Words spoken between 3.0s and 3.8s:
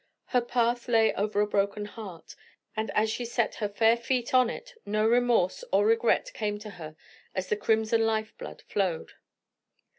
she set her